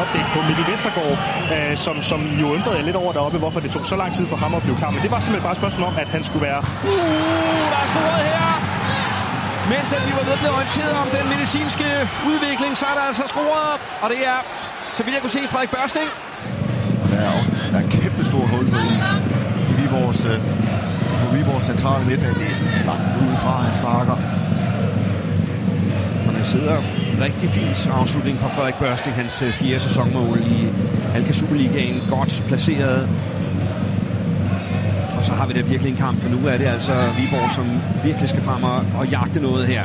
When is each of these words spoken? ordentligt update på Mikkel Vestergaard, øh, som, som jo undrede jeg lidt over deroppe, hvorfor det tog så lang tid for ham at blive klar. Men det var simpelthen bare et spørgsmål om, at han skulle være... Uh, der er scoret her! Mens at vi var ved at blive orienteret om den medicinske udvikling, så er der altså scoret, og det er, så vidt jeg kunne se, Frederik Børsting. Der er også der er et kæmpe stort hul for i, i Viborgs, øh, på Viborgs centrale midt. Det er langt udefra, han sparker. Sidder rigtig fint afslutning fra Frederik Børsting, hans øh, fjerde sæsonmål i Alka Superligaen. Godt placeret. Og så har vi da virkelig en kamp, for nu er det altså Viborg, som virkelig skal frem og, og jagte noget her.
ordentligt 0.00 0.24
update 0.24 0.28
på 0.34 0.40
Mikkel 0.48 0.66
Vestergaard, 0.72 1.18
øh, 1.54 1.76
som, 1.76 2.02
som 2.02 2.20
jo 2.40 2.46
undrede 2.54 2.76
jeg 2.76 2.84
lidt 2.84 2.96
over 2.96 3.12
deroppe, 3.12 3.38
hvorfor 3.38 3.60
det 3.60 3.70
tog 3.70 3.86
så 3.86 3.96
lang 3.96 4.12
tid 4.14 4.26
for 4.26 4.36
ham 4.36 4.54
at 4.54 4.62
blive 4.62 4.76
klar. 4.76 4.90
Men 4.90 5.02
det 5.02 5.10
var 5.10 5.20
simpelthen 5.20 5.42
bare 5.42 5.52
et 5.52 5.62
spørgsmål 5.62 5.86
om, 5.92 5.96
at 5.98 6.08
han 6.08 6.22
skulle 6.24 6.44
være... 6.48 6.58
Uh, 6.58 7.64
der 7.72 7.78
er 7.84 7.88
scoret 7.92 8.22
her! 8.32 8.48
Mens 9.72 9.88
at 9.96 10.02
vi 10.06 10.12
var 10.18 10.24
ved 10.28 10.32
at 10.38 10.42
blive 10.42 10.54
orienteret 10.58 10.94
om 11.04 11.08
den 11.18 11.24
medicinske 11.34 11.88
udvikling, 12.30 12.72
så 12.80 12.84
er 12.90 12.94
der 12.98 13.04
altså 13.10 13.24
scoret, 13.26 13.74
og 14.02 14.08
det 14.12 14.20
er, 14.32 14.38
så 14.96 15.00
vidt 15.02 15.14
jeg 15.14 15.22
kunne 15.24 15.36
se, 15.38 15.42
Frederik 15.52 15.70
Børsting. 15.70 16.08
Der 17.10 17.18
er 17.26 17.30
også 17.38 17.52
der 17.72 17.78
er 17.78 17.84
et 17.86 17.90
kæmpe 17.90 18.24
stort 18.24 18.48
hul 18.54 18.66
for 18.72 18.80
i, 18.92 18.94
i 19.70 19.72
Viborgs, 19.78 20.24
øh, 20.32 20.38
på 21.20 21.26
Viborgs 21.34 21.64
centrale 21.72 22.04
midt. 22.06 22.20
Det 22.20 22.48
er 22.50 22.86
langt 22.90 23.06
udefra, 23.22 23.52
han 23.66 23.74
sparker. 23.76 24.16
Sidder 26.52 26.82
rigtig 27.20 27.50
fint 27.50 27.88
afslutning 27.88 28.38
fra 28.38 28.48
Frederik 28.48 28.74
Børsting, 28.74 29.16
hans 29.16 29.42
øh, 29.42 29.52
fjerde 29.52 29.80
sæsonmål 29.80 30.38
i 30.38 30.68
Alka 31.14 31.32
Superligaen. 31.32 32.02
Godt 32.10 32.44
placeret. 32.48 33.08
Og 35.16 35.24
så 35.24 35.32
har 35.32 35.46
vi 35.46 35.52
da 35.52 35.60
virkelig 35.60 35.90
en 35.90 35.96
kamp, 35.96 36.18
for 36.22 36.28
nu 36.28 36.46
er 36.46 36.56
det 36.56 36.66
altså 36.66 37.12
Viborg, 37.16 37.50
som 37.50 37.66
virkelig 38.04 38.28
skal 38.28 38.42
frem 38.42 38.62
og, 38.62 38.84
og 38.98 39.06
jagte 39.06 39.40
noget 39.40 39.66
her. 39.66 39.82